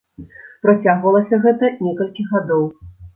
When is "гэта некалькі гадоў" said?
1.43-2.65